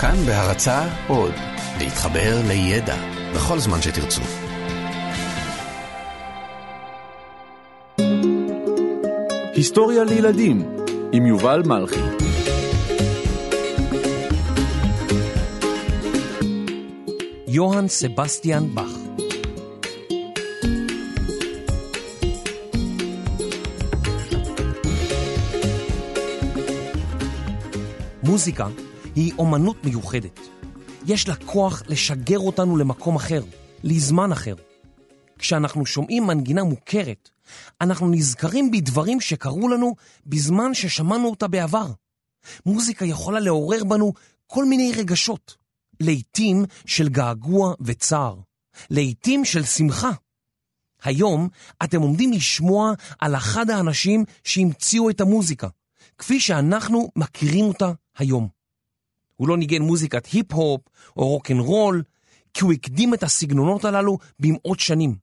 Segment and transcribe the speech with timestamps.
[0.00, 1.32] כאן בהרצה עוד,
[1.78, 2.96] להתחבר לידע
[3.34, 4.22] בכל זמן שתרצו.
[9.54, 10.62] היסטוריה לילדים
[11.12, 12.00] עם יובל מלכי
[17.46, 18.98] יוהאן סבסטיאן באך
[28.22, 28.66] מוזיקה
[29.18, 30.40] היא אומנות מיוחדת.
[31.06, 33.42] יש לה כוח לשגר אותנו למקום אחר,
[33.84, 34.54] לזמן אחר.
[35.38, 37.30] כשאנחנו שומעים מנגינה מוכרת,
[37.80, 39.94] אנחנו נזכרים בדברים שקרו לנו
[40.26, 41.92] בזמן ששמענו אותה בעבר.
[42.66, 44.12] מוזיקה יכולה לעורר בנו
[44.46, 45.56] כל מיני רגשות,
[46.00, 48.36] לעתים של געגוע וצער,
[48.90, 50.10] לעתים של שמחה.
[51.02, 51.48] היום
[51.84, 55.68] אתם עומדים לשמוע על אחד האנשים שהמציאו את המוזיקה,
[56.18, 58.57] כפי שאנחנו מכירים אותה היום.
[59.38, 60.80] הוא לא ניגן מוזיקת היפ-הופ
[61.16, 62.02] או רוקנרול,
[62.54, 65.16] כי הוא הקדים את הסגנונות הללו במאות שנים,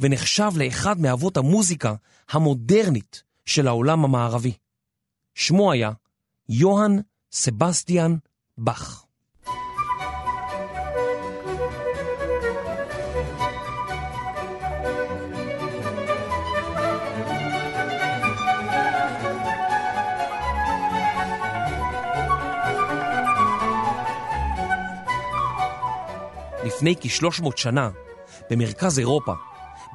[0.00, 1.94] ונחשב לאחד מאבות המוזיקה
[2.30, 4.52] המודרנית של העולם המערבי.
[5.34, 5.90] שמו היה
[6.48, 6.96] יוהאן
[7.32, 8.16] סבסטיאן
[8.58, 9.01] באך.
[26.82, 27.90] לפני כ-300 שנה,
[28.50, 29.32] במרכז אירופה,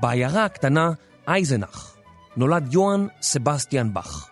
[0.02, 0.92] בעיירה הקטנה
[1.28, 1.98] אייזנאך,
[2.38, 4.30] נולד יוהאן סבסטיאן באך.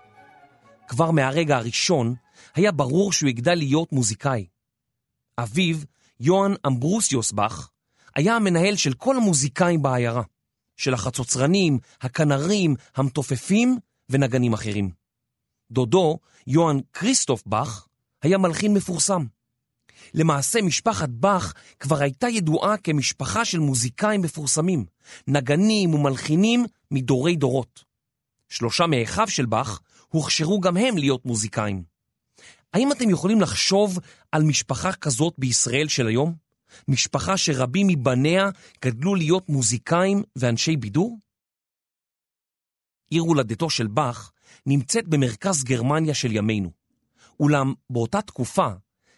[0.87, 2.15] כבר מהרגע הראשון
[2.55, 4.45] היה ברור שהוא יגדל להיות מוזיקאי.
[5.39, 5.77] אביו,
[6.19, 7.69] יוהאן אמברוסיוס באך,
[8.15, 10.23] היה המנהל של כל המוזיקאים בעיירה,
[10.77, 13.77] של החצוצרנים, הכנרים, המתופפים
[14.09, 14.91] ונגנים אחרים.
[15.71, 17.87] דודו, יוהאן כריסטוף באך,
[18.21, 19.25] היה מלחין מפורסם.
[20.13, 24.85] למעשה משפחת באך כבר הייתה ידועה כמשפחה של מוזיקאים מפורסמים,
[25.27, 27.83] נגנים ומלחינים מדורי דורות.
[28.49, 31.83] שלושה מאחיו של באך הוכשרו גם הם להיות מוזיקאים.
[32.73, 33.99] האם אתם יכולים לחשוב
[34.31, 36.35] על משפחה כזאת בישראל של היום?
[36.87, 38.49] משפחה שרבים מבניה
[38.81, 41.19] גדלו להיות מוזיקאים ואנשי בידור?
[43.09, 44.31] עיר הולדתו של באך
[44.65, 46.71] נמצאת במרכז גרמניה של ימינו.
[47.39, 48.67] אולם באותה תקופה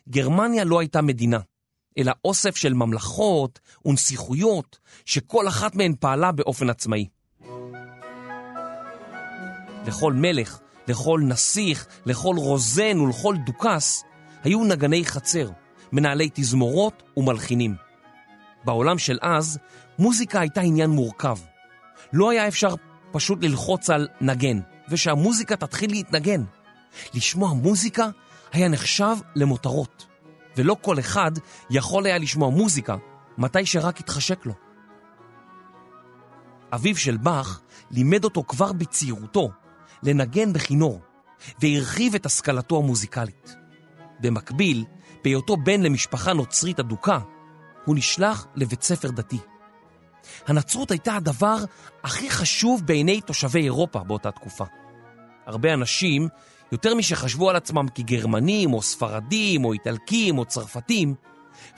[0.10, 1.40] גרמניה לא הייתה מדינה,
[1.98, 7.08] אלא אוסף של ממלכות ונסיכויות שכל אחת מהן פעלה באופן עצמאי.
[9.88, 14.04] לכל מלך, לכל נסיך, לכל רוזן ולכל דוכס
[14.44, 15.50] היו נגני חצר,
[15.92, 17.76] מנהלי תזמורות ומלחינים.
[18.66, 19.60] בעולם של אז,
[20.00, 21.38] מוזיקה הייתה עניין מורכב.
[22.14, 22.76] לא היה אפשר
[23.12, 26.44] פשוט ללחוץ על נגן, ושהמוזיקה תתחיל להתנגן.
[27.14, 28.10] לשמוע מוזיקה
[28.52, 30.06] היה נחשב למותרות,
[30.58, 31.32] ולא כל אחד
[31.70, 32.96] יכול היה לשמוע מוזיקה
[33.38, 34.54] מתי שרק התחשק לו.
[36.74, 39.50] אביו של באך לימד אותו כבר בצעירותו
[40.04, 41.02] לנגן בכינור,
[41.62, 43.56] והרחיב את השכלתו המוזיקלית.
[44.20, 44.86] במקביל,
[45.24, 47.20] בהיותו בן למשפחה נוצרית אדוקה,
[47.86, 49.40] הוא נשלח לבית ספר דתי.
[50.48, 51.58] הנצרות הייתה הדבר
[52.04, 54.66] הכי חשוב בעיני תושבי אירופה באותה תקופה.
[55.46, 56.28] הרבה אנשים
[56.72, 61.16] יותר משחשבו על עצמם כגרמנים או ספרדים או איטלקים או צרפתים,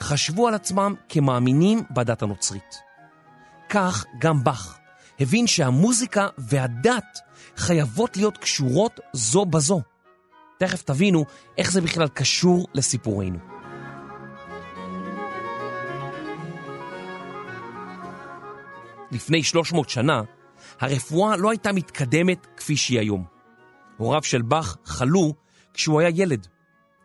[0.00, 2.78] חשבו על עצמם כמאמינים בדת הנוצרית.
[3.68, 4.78] כך גם באך
[5.20, 7.18] הבין שהמוזיקה והדת
[7.56, 9.80] חייבות להיות קשורות זו בזו.
[10.58, 11.24] תכף תבינו
[11.58, 13.38] איך זה בכלל קשור לסיפורנו.
[19.12, 20.22] לפני 300 שנה,
[20.80, 23.39] הרפואה לא הייתה מתקדמת כפי שהיא היום.
[24.00, 25.34] הוריו של באך חלו
[25.74, 26.46] כשהוא היה ילד.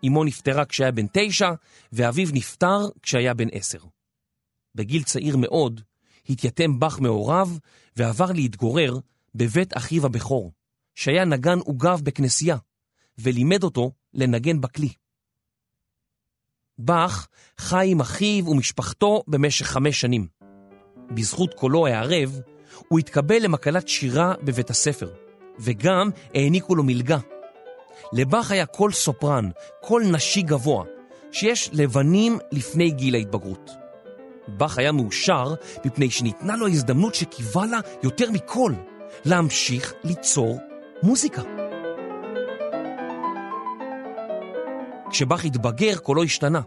[0.07, 1.51] אמו נפטרה כשהיה בן תשע,
[1.93, 3.79] ואביו נפטר כשהיה בן עשר.
[4.75, 5.81] בגיל צעיר מאוד,
[6.29, 7.49] התייתם באך מהוריו
[7.95, 8.99] ועבר להתגורר
[9.35, 10.51] בבית אחיו הבכור,
[10.95, 12.57] שהיה נגן עוגב בכנסייה,
[13.17, 14.93] ולימד אותו לנגן בכלי.
[16.77, 17.27] באך
[17.57, 20.27] חי עם אחיו ומשפחתו במשך חמש שנים.
[21.11, 22.39] בזכות קולו הערב,
[22.87, 25.24] הוא התקבל למקהלת שירה בבית הספר,
[25.59, 27.17] וגם העניקו לו מלגה.
[28.13, 29.49] לבאך היה קול סופרן,
[29.81, 30.83] קול נשי גבוה,
[31.31, 33.71] שיש לבנים לפני גיל ההתבגרות.
[34.47, 35.53] באך היה מאושר
[35.85, 38.73] מפני שניתנה לו הזדמנות שקיווה לה יותר מכל,
[39.25, 40.59] להמשיך ליצור
[41.03, 41.41] מוזיקה.
[45.09, 46.61] כשבאך התבגר קולו השתנה,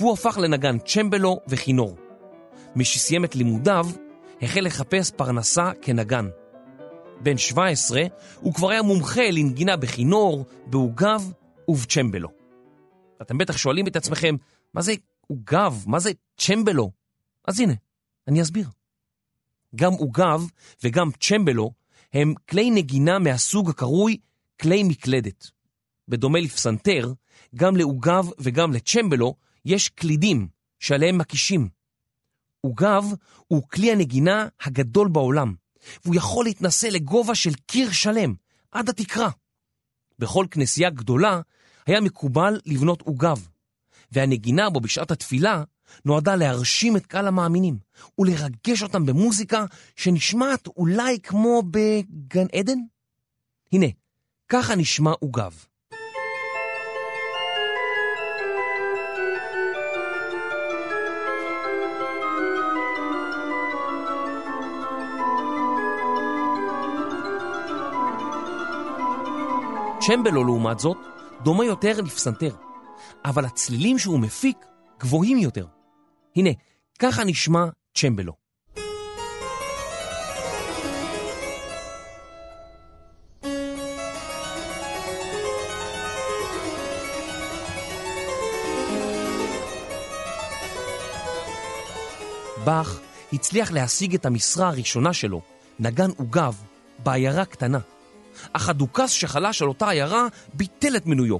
[0.00, 1.96] והוא הפך לנגן צ'מבלו וכינור.
[2.76, 3.86] משסיים את לימודיו,
[4.42, 6.28] החל לחפש פרנסה כנגן.
[7.20, 8.02] בן 17,
[8.40, 11.32] הוא כבר היה מומחה לנגינה בכינור, בעוגב
[11.68, 12.28] ובצ'מבלו.
[13.22, 14.36] אתם בטח שואלים את עצמכם,
[14.74, 14.94] מה זה
[15.26, 15.84] עוגב?
[15.86, 16.90] מה זה צ'מבלו?
[17.48, 17.74] אז הנה,
[18.28, 18.68] אני אסביר.
[19.76, 20.42] גם עוגב
[20.84, 21.70] וגם צ'מבלו
[22.12, 24.16] הם כלי נגינה מהסוג הקרוי
[24.60, 25.50] כלי מקלדת.
[26.08, 27.12] בדומה לפסנתר,
[27.54, 29.34] גם לעוגב וגם לצ'מבלו
[29.64, 30.48] יש קלידים
[30.80, 31.68] שעליהם מקישים.
[32.60, 33.04] עוגב
[33.46, 35.54] הוא כלי הנגינה הגדול בעולם,
[36.04, 38.34] והוא יכול להתנסה לגובה של קיר שלם,
[38.72, 39.30] עד התקרה.
[40.18, 41.40] בכל כנסייה גדולה
[41.86, 43.48] היה מקובל לבנות עוגב,
[44.12, 45.62] והנגינה בו בשעת התפילה
[46.04, 47.78] נועדה להרשים את קהל המאמינים
[48.18, 49.64] ולרגש אותם במוזיקה
[49.96, 52.78] שנשמעת אולי כמו בגן עדן?
[53.72, 53.86] הנה,
[54.48, 55.54] ככה נשמע עוגב.
[70.06, 70.96] צ'מבלו, לעומת זאת,
[71.42, 72.54] דומה יותר לפסנתר,
[73.24, 74.56] אבל הצלילים שהוא מפיק
[75.00, 75.66] גבוהים יותר.
[76.36, 76.50] הנה,
[76.98, 77.64] ככה נשמע
[77.94, 78.32] צ'מבלו.
[92.64, 93.00] באך
[93.32, 95.40] הצליח להשיג את המשרה הראשונה שלו,
[95.78, 96.54] נגן עוגב,
[96.98, 97.78] בעיירה קטנה.
[98.52, 101.36] אך הדוכס שחלש על אותה עיירה ביטל את מינויו,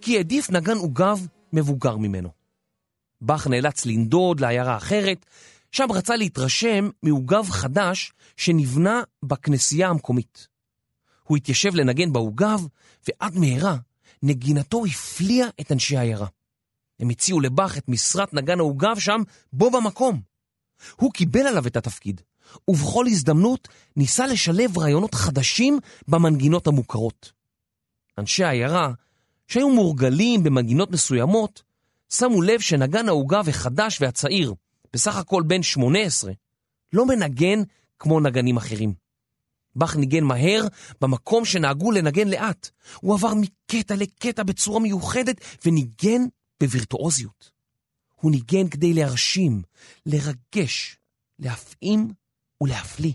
[0.00, 2.28] כי העדיף נגן עוגב מבוגר ממנו.
[3.20, 5.26] באך נאלץ לנדוד לעיירה אחרת,
[5.72, 10.48] שם רצה להתרשם מעוגב חדש שנבנה בכנסייה המקומית.
[11.24, 12.66] הוא התיישב לנגן בעוגב,
[13.08, 13.76] ועד מהרה
[14.22, 16.26] נגינתו הפליאה את אנשי העיירה.
[17.00, 19.20] הם הציעו לבאך את משרת נגן העוגב שם,
[19.52, 20.20] בו במקום.
[20.96, 22.20] הוא קיבל עליו את התפקיד,
[22.68, 25.78] ובכל הזדמנות ניסה לשלב רעיונות חדשים
[26.08, 27.32] במנגינות המוכרות.
[28.18, 28.92] אנשי העיירה,
[29.46, 31.62] שהיו מורגלים במנגינות מסוימות,
[32.12, 34.54] שמו לב שנגן העוגב החדש והצעיר,
[34.92, 36.32] בסך הכל בן 18,
[36.92, 37.62] לא מנגן
[37.98, 38.94] כמו נגנים אחרים.
[39.74, 40.66] באך ניגן מהר
[41.00, 42.70] במקום שנהגו לנגן לאט.
[43.00, 46.22] הוא עבר מקטע לקטע בצורה מיוחדת וניגן
[46.60, 47.50] בווירטואוזיות.
[48.14, 49.62] הוא ניגן כדי להרשים,
[50.06, 50.96] לרגש,
[51.38, 52.08] להפעים
[52.60, 53.12] ולהפליא.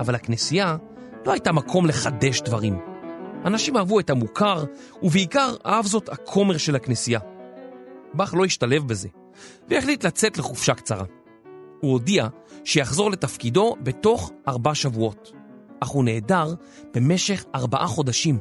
[0.00, 0.76] אבל הכנסייה
[1.26, 2.78] לא הייתה מקום לחדש דברים.
[3.44, 4.64] אנשים אהבו את המוכר,
[5.02, 7.20] ובעיקר אהב זאת הכומר של הכנסייה.
[8.18, 9.08] באך לא השתלב בזה,
[9.68, 11.04] והחליט לצאת לחופשה קצרה.
[11.80, 12.28] הוא הודיע
[12.64, 15.32] שיחזור לתפקידו בתוך ארבע שבועות,
[15.80, 16.54] אך הוא נעדר
[16.94, 18.38] במשך ארבעה חודשים.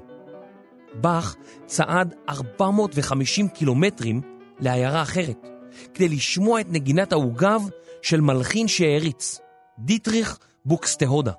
[0.93, 1.35] באך
[1.65, 4.21] צעד 450 קילומטרים
[4.59, 5.47] לעיירה אחרת,
[5.93, 7.61] כדי לשמוע את נגינת העוגב
[8.01, 9.39] של מלחין שהעריץ,
[9.79, 11.31] דיטריך בוקסטהודה.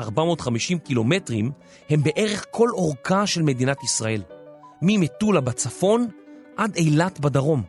[0.00, 1.50] 450 קילומטרים
[1.90, 4.22] הם בערך כל אורכה של מדינת ישראל,
[4.82, 6.08] ממטולה בצפון
[6.56, 7.62] עד אילת בדרום.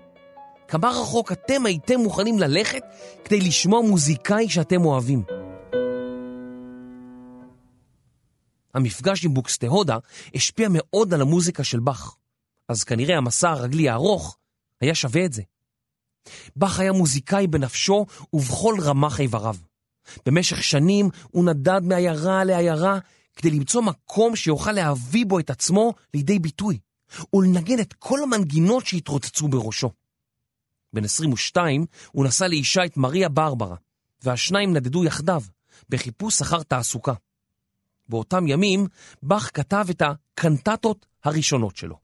[0.67, 2.83] כמה רחוק אתם הייתם מוכנים ללכת
[3.25, 5.23] כדי לשמוע מוזיקאי שאתם אוהבים?
[8.73, 9.97] המפגש עם בוקסטהודה
[10.35, 12.15] השפיע מאוד על המוזיקה של באך,
[12.69, 14.37] אז כנראה המסע הרגלי הארוך
[14.81, 15.41] היה שווה את זה.
[16.55, 19.55] באך היה מוזיקאי בנפשו ובכל רמ"ח איבריו.
[20.25, 22.99] במשך שנים הוא נדד מעיירה לעיירה
[23.35, 26.79] כדי למצוא מקום שיוכל להביא בו את עצמו לידי ביטוי,
[27.33, 29.91] ולנגן את כל המנגינות שהתרוצצו בראשו.
[30.93, 33.75] בן 22 הוא נסע לאישה את מריה ברברה,
[34.23, 35.41] והשניים נדדו יחדיו,
[35.89, 37.13] בחיפוש אחר תעסוקה.
[38.09, 38.87] באותם ימים,
[39.23, 41.97] באך כתב את הקנטטות הראשונות שלו.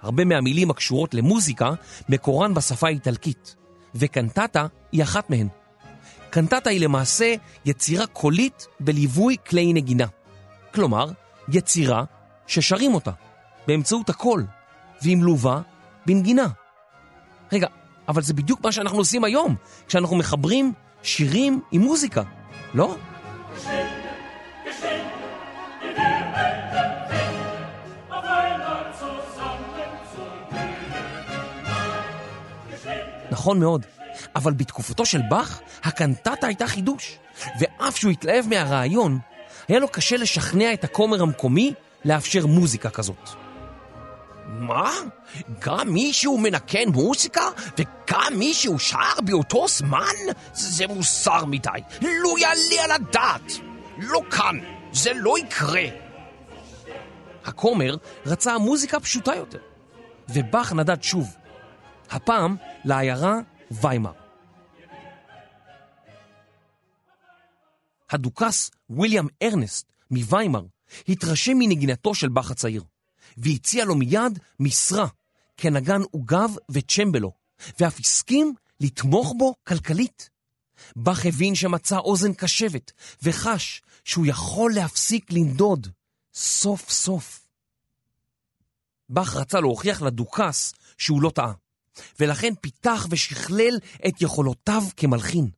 [0.00, 1.70] הרבה מהמילים הקשורות למוזיקה
[2.08, 3.56] מקורן בשפה האיטלקית,
[3.94, 5.48] וקנטטה היא אחת מהן.
[6.30, 10.06] קנטטה היא למעשה יצירה קולית בליווי כלי נגינה.
[10.74, 11.10] כלומר,
[11.48, 12.04] יצירה
[12.46, 13.10] ששרים אותה
[13.66, 14.46] באמצעות הקול,
[15.02, 15.60] והיא מלווה
[16.06, 16.48] בנגינה.
[17.52, 17.66] רגע,
[18.08, 19.56] אבל זה בדיוק מה שאנחנו עושים היום,
[19.88, 22.22] כשאנחנו מחברים שירים עם מוזיקה,
[22.74, 22.96] לא?
[33.30, 33.86] נכון מאוד,
[34.34, 37.18] אבל בתקופתו של באך, הקנטטה הייתה חידוש,
[37.60, 39.18] ואף שהוא התלהב מהרעיון,
[39.68, 43.41] היה לו קשה לשכנע את הכומר המקומי לאפשר מוזיקה כזאת.
[44.52, 44.92] מה?
[45.58, 50.14] גם מישהו מנקן מוזיקה וגם מישהו שר באותו זמן?
[50.52, 51.68] זה מוסר מדי.
[52.02, 53.52] לא יעלה על הדעת.
[53.98, 54.58] לא כאן,
[54.92, 55.84] זה לא יקרה.
[57.44, 59.58] הכומר רצה מוזיקה פשוטה יותר,
[60.28, 61.36] ובאך נדד שוב,
[62.10, 63.38] הפעם לעיירה
[63.70, 64.12] ויימר.
[68.10, 70.62] הדוכס ויליאם ארנסט מוויימר
[71.08, 72.82] התרשם מנגינתו של באך הצעיר,
[73.36, 75.06] והציע לו מיד משרה
[75.56, 77.32] כנגן עוגב וצ'מבלו,
[77.80, 80.30] ואף הסכים לתמוך בו כלכלית.
[80.96, 85.88] באך הבין שמצא אוזן קשבת, וחש שהוא יכול להפסיק לנדוד
[86.34, 87.46] סוף סוף.
[89.08, 91.52] באך רצה להוכיח לדוכס שהוא לא טעה,
[92.20, 95.50] ולכן פיתח ושכלל את יכולותיו כמלחין.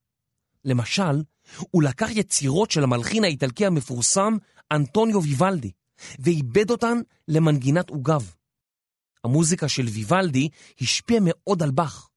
[0.65, 1.23] למשל,
[1.71, 4.37] הוא לקח יצירות של המלחין האיטלקי המפורסם
[4.73, 5.71] אנטוניו ויוולדי,
[6.19, 6.99] ואיבד אותן
[7.29, 8.33] למנגינת עוגב.
[9.25, 10.49] המוזיקה של ויוולדי
[10.81, 12.09] השפיעה מאוד על באך.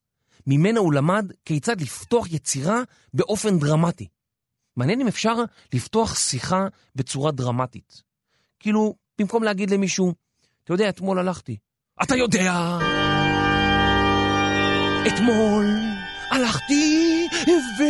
[0.47, 2.81] ממנה הוא למד כיצד לפתוח יצירה
[3.13, 4.07] באופן דרמטי.
[4.75, 5.35] מעניין אם אפשר
[5.73, 8.01] לפתוח שיחה בצורה דרמטית.
[8.59, 10.13] כאילו, במקום להגיד למישהו,
[10.63, 11.57] אתה יודע, אתמול הלכתי.
[12.03, 12.77] אתה יודע!
[15.07, 15.65] אתמול
[16.31, 17.27] הלכתי
[17.79, 17.83] ו...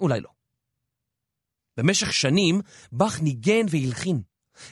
[0.00, 0.35] אולי לא.
[1.76, 2.60] במשך שנים
[2.92, 4.22] באך ניגן והלחין,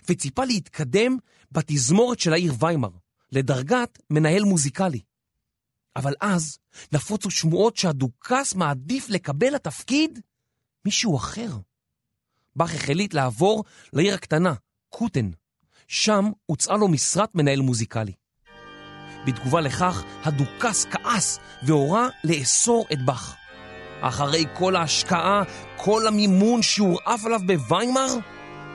[0.09, 1.17] וציפה להתקדם
[1.53, 2.91] בתזמורת של העיר ויימר,
[3.33, 5.01] לדרגת מנהל מוזיקלי.
[5.97, 6.59] אבל אז
[6.93, 10.19] נפוצו שמועות שהדוכס מעדיף לקבל לתפקיד
[10.85, 11.51] מישהו אחר.
[12.57, 14.55] באך החליט לעבור לעיר הקטנה,
[14.89, 15.31] קוטן.
[15.89, 18.13] שם הוצעה לו משרת מנהל מוזיקלי.
[19.27, 23.44] בתגובה לכך, הדוכס כעס והורה לאסור את באך.
[24.01, 25.43] אחרי כל ההשקעה,
[25.77, 28.09] כל המימון שהורעף עליו בוויימר,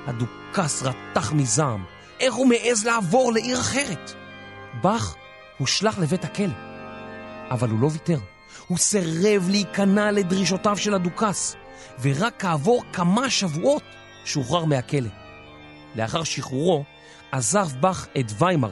[0.07, 1.83] הדוכס רתח מזעם.
[2.19, 4.11] איך הוא מעז לעבור לעיר אחרת?
[4.81, 5.15] באך
[5.57, 6.53] הושלך לבית הכלא.
[7.49, 8.19] אבל הוא לא ויתר.
[8.67, 11.55] הוא סירב להיכנע לדרישותיו של הדוכס,
[12.01, 13.83] ורק כעבור כמה שבועות
[14.25, 15.09] שוחרר מהכלא.
[15.95, 16.83] לאחר שחרורו
[17.31, 18.71] עזב באך את ויימר,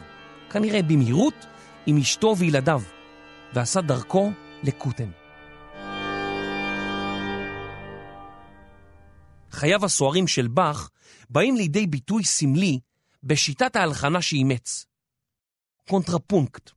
[0.50, 1.46] כנראה במהירות,
[1.86, 2.82] עם אשתו וילדיו,
[3.54, 4.32] ועשה דרכו
[4.64, 5.10] לקוטן.
[9.58, 10.90] חייו הסוערים של באך
[11.30, 12.80] באים לידי ביטוי סמלי
[13.24, 14.86] בשיטת ההלחנה שאימץ.
[15.90, 16.72] קונטרפונקט.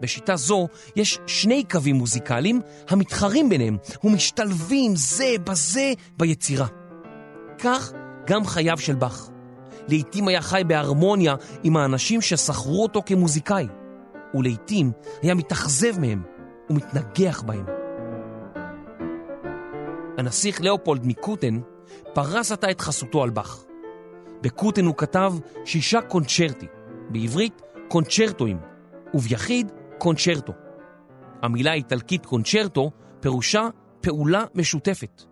[0.00, 6.66] בשיטה זו יש שני קווים מוזיקליים המתחרים ביניהם ומשתלבים זה בזה ביצירה.
[7.58, 7.92] כך
[8.26, 9.30] גם חייו של באך.
[9.88, 13.66] לעתים היה חי בהרמוניה עם האנשים ששכרו אותו כמוזיקאי,
[14.34, 16.22] ולעתים היה מתאכזב מהם
[16.70, 17.66] ומתנגח בהם.
[20.18, 21.60] הנסיך לאופולד מקוטן
[22.14, 23.64] פרס עתה את חסותו על באך.
[24.42, 25.32] בקוטן הוא כתב
[25.64, 26.66] שישה קונצ'רטי,
[27.10, 28.58] בעברית קונצ'רטואים,
[29.14, 30.52] וביחיד קונצ'רטו.
[31.42, 32.90] המילה האיטלקית קונצ'רטו
[33.20, 33.68] פירושה
[34.00, 35.22] פעולה משותפת,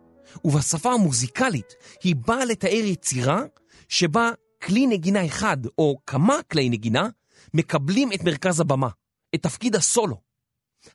[0.45, 3.43] ובשפה המוזיקלית היא באה לתאר יצירה
[3.89, 4.31] שבה
[4.63, 7.09] כלי נגינה אחד או כמה כלי נגינה
[7.55, 8.89] מקבלים את מרכז הבמה,
[9.35, 10.34] את תפקיד הסולו.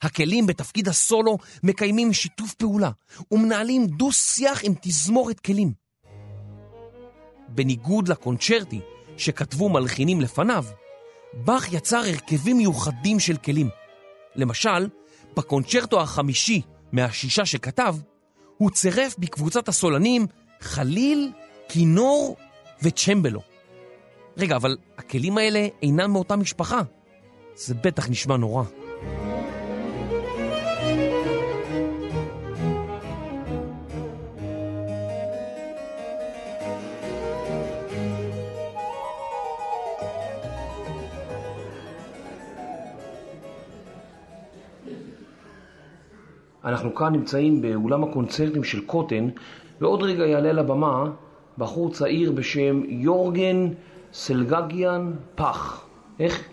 [0.01, 2.91] הכלים בתפקיד הסולו מקיימים שיתוף פעולה
[3.31, 5.74] ומנהלים דו-שיח עם תזמורת כלים.
[7.50, 8.79] בניגוד לקונצ'רטי
[9.17, 10.65] שכתבו מלחינים לפניו,
[11.34, 13.69] באך יצר הרכבים מיוחדים של כלים.
[14.36, 14.89] למשל,
[15.38, 17.96] בקונצ'רטו החמישי מהשישה שכתב,
[18.58, 20.27] הוא צירף בקבוצת הסולנים
[20.60, 21.31] חליל,
[21.69, 22.36] כינור
[22.81, 23.41] וצ'מבלו.
[24.38, 26.81] רגע, אבל הכלים האלה אינם מאותה משפחה.
[27.55, 28.63] זה בטח נשמע נורא.
[46.79, 49.29] אנחנו כאן נמצאים באולם הקונצרטים של קוטן,
[49.81, 51.09] ועוד רגע יעלה לבמה
[51.57, 53.67] בחור צעיר בשם יורגן
[54.13, 55.86] סלגגיאן פח.
[56.19, 56.43] איך?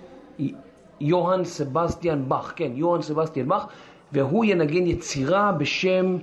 [1.01, 3.67] יוהאן סבסטיאן באך, כן, יוהאן סבסטיאן באך,
[4.13, 6.17] והוא ינגן יצירה בשם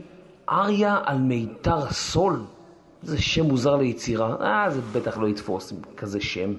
[0.50, 2.39] אריה על מיתר הסול.
[3.01, 6.53] זה שם מוזר ליצירה, אה, זה בטח לא יתפוס כזה שם.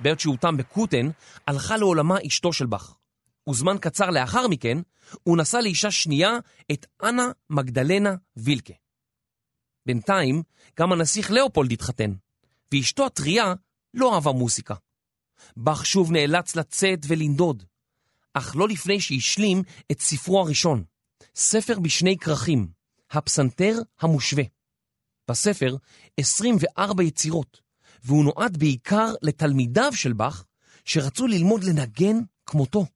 [0.00, 1.10] בעת שהותם בקוטן,
[1.46, 2.94] הלכה לעולמה אשתו של באך.
[3.48, 4.78] וזמן קצר לאחר מכן,
[5.22, 6.30] הוא נשא לאישה שנייה
[6.72, 8.74] את אנה מגדלנה וילקה.
[9.86, 10.42] בינתיים,
[10.78, 12.12] גם הנסיך לאופולד התחתן,
[12.72, 13.54] ואשתו הטריה
[13.94, 14.74] לא אהבה מוסיקה.
[15.56, 17.64] באך שוב נאלץ לצאת ולנדוד,
[18.34, 20.84] אך לא לפני שהשלים את ספרו הראשון,
[21.34, 22.68] ספר בשני כרכים,
[23.10, 24.44] הפסנתר המושווה.
[25.30, 25.76] בספר
[26.16, 27.60] 24 יצירות,
[28.04, 30.44] והוא נועד בעיקר לתלמידיו של באך,
[30.84, 32.16] שרצו ללמוד לנגן
[32.46, 32.86] כמותו.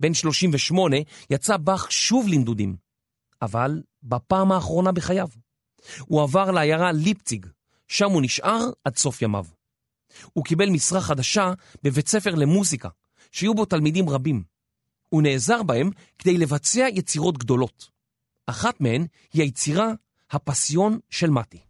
[0.00, 0.96] בן 38
[1.30, 2.76] יצא באך שוב לנדודים,
[3.42, 5.28] אבל בפעם האחרונה בחייו.
[6.00, 7.46] הוא עבר לעיירה ליפציג,
[7.88, 9.44] שם הוא נשאר עד סוף ימיו.
[10.32, 11.52] הוא קיבל משרה חדשה
[11.82, 12.88] בבית ספר למוזיקה,
[13.32, 14.42] שיהיו בו תלמידים רבים.
[15.08, 17.90] הוא נעזר בהם כדי לבצע יצירות גדולות.
[18.46, 19.92] אחת מהן היא היצירה
[20.30, 21.65] הפסיון של מתי.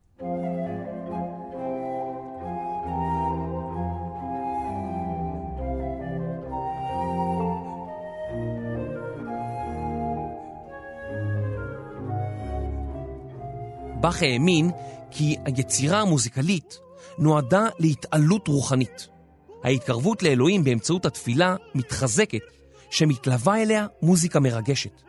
[14.06, 14.70] באך האמין
[15.10, 16.78] כי היצירה המוזיקלית
[17.18, 19.08] נועדה להתעלות רוחנית.
[19.64, 22.40] ההתקרבות לאלוהים באמצעות התפילה מתחזקת,
[22.90, 25.02] שמתלווה אליה מוזיקה מרגשת.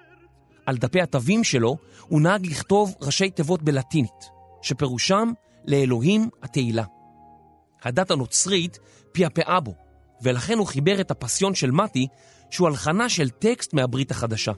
[0.66, 4.30] על דפי התווים שלו הוא נהג לכתוב ראשי תיבות בלטינית,
[4.62, 5.32] שפירושם
[5.66, 6.84] לאלוהים התהילה.
[7.84, 8.80] הדת הנוצרית
[9.12, 9.74] פייפאה בו,
[10.22, 12.08] ולכן הוא חיבר את הפסיון של מתי,
[12.50, 14.52] שהוא הלחנה של טקסט מהברית החדשה.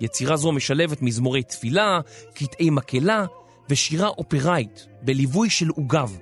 [0.00, 2.00] יצירה זו משלבת מזמורי תפילה,
[2.34, 3.24] קטעי מקהלה
[3.70, 6.18] ושירה אופראית בליווי של עוגב,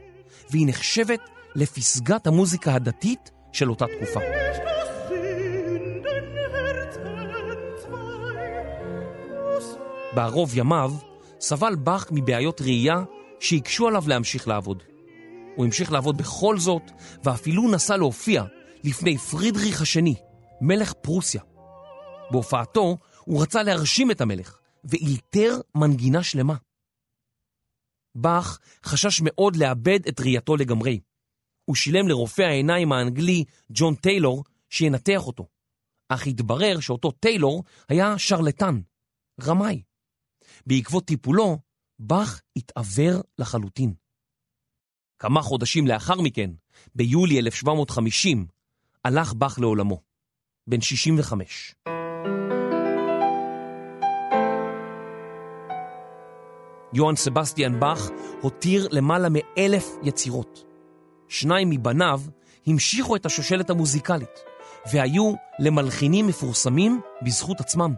[0.51, 1.21] והיא נחשבת
[1.55, 4.21] לפסגת המוזיקה הדתית של אותה תקופה.
[10.15, 10.93] בערוב ימיו
[11.41, 13.03] סבל באך מבעיות ראייה
[13.41, 14.83] שהקשו עליו להמשיך לעבוד.
[15.57, 16.91] הוא המשיך לעבוד בכל זאת,
[17.25, 18.45] ואפילו נסע להופיע
[18.85, 20.15] לפני פרידריך השני,
[20.61, 21.43] מלך פרוסיה.
[22.31, 26.55] בהופעתו הוא רצה להרשים את המלך, ואילתר מנגינה שלמה.
[28.15, 31.01] באך חשש מאוד לאבד את ראייתו לגמרי.
[31.65, 35.47] הוא שילם לרופא העיניים האנגלי ג'ון טיילור שינתח אותו.
[36.09, 38.81] אך התברר שאותו טיילור היה שרלטן,
[39.43, 39.83] רמאי.
[40.67, 41.59] בעקבות טיפולו,
[41.99, 43.95] באך התעוור לחלוטין.
[45.19, 46.51] כמה חודשים לאחר מכן,
[46.95, 48.47] ביולי 1750,
[49.05, 50.03] הלך באך לעולמו,
[50.67, 51.75] בן 65.
[56.95, 60.65] יוהאן סבסטיאן באך הותיר למעלה מאלף יצירות.
[61.29, 62.21] שניים מבניו
[62.67, 64.45] המשיכו את השושלת המוזיקלית,
[64.93, 67.95] והיו למלחינים מפורסמים בזכות עצמם.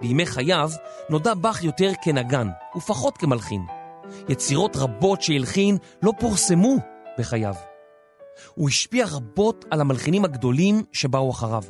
[0.00, 0.70] בימי חייו
[1.10, 3.62] נודע באך יותר כנגן ופחות כמלחין.
[4.28, 6.76] יצירות רבות שהלחין לא פורסמו
[7.18, 7.54] בחייו.
[8.54, 11.62] הוא השפיע רבות על המלחינים הגדולים שבאו אחריו,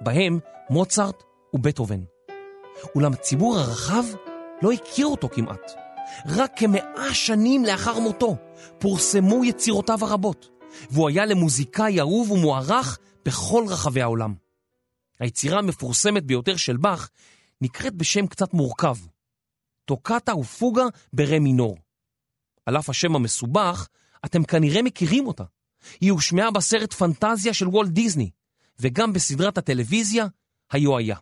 [0.00, 0.38] בהם
[0.70, 1.22] מוצרט
[1.54, 2.00] ובטהובן.
[2.94, 4.04] אולם הציבור הרחב
[4.64, 5.72] לא הכיר אותו כמעט.
[6.26, 8.36] רק כמאה שנים לאחר מותו
[8.78, 10.48] פורסמו יצירותיו הרבות,
[10.90, 14.34] והוא היה למוזיקאי אהוב ומוערך בכל רחבי העולם.
[15.20, 17.10] היצירה המפורסמת ביותר של באך
[17.60, 18.96] נקראת בשם קצת מורכב,
[19.84, 21.78] טוקטה ופוגה ברה מינור.
[22.66, 23.88] על אף השם המסובך,
[24.24, 25.44] אתם כנראה מכירים אותה.
[26.00, 28.30] היא הושמעה בסרט פנטזיה של וולט דיסני,
[28.78, 30.26] וגם בסדרת הטלוויזיה,
[30.70, 31.16] היו היה.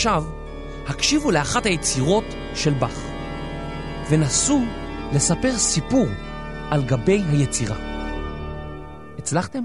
[0.00, 0.24] ועכשיו,
[0.86, 3.00] הקשיבו לאחת היצירות של באך,
[4.10, 4.60] ונסו
[5.12, 6.06] לספר סיפור
[6.70, 7.76] על גבי היצירה.
[9.18, 9.64] הצלחתם?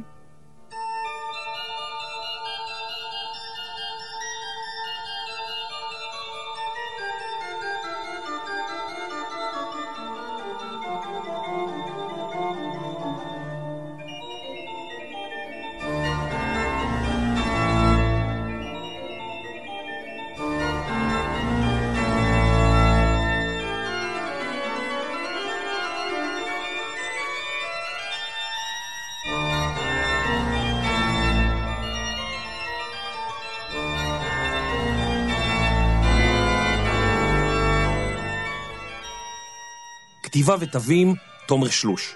[40.36, 42.16] כתיבה ותווים, תומר שלוש.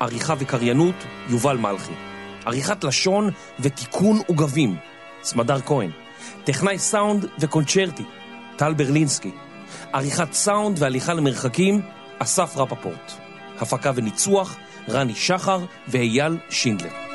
[0.00, 0.94] עריכה וקריינות,
[1.28, 1.92] יובל מלכי.
[2.44, 4.76] עריכת לשון ותיקון עוגבים,
[5.22, 5.90] סמדר כהן.
[6.44, 8.02] טכנאי סאונד וקונצ'רטי,
[8.56, 9.30] טל ברלינסקי.
[9.92, 11.80] עריכת סאונד והליכה למרחקים,
[12.18, 13.12] אסף רפפורט.
[13.60, 14.56] הפקה וניצוח,
[14.88, 17.05] רני שחר ואייל שינדלר.